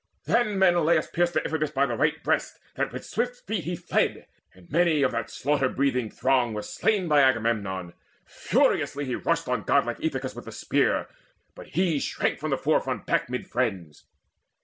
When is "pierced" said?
1.05-1.35